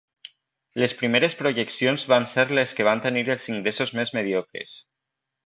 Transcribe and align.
Les 0.83 0.95
primeres 1.01 1.35
projeccions 1.41 2.05
van 2.13 2.25
ser 2.31 2.47
les 2.61 2.73
que 2.79 2.87
van 2.89 3.05
tenir 3.05 3.25
els 3.35 3.47
ingressos 3.55 3.95
més 4.01 4.15
mediocres. 4.19 4.75